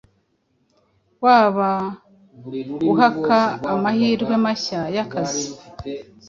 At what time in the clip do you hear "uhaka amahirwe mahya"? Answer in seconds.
2.91-4.81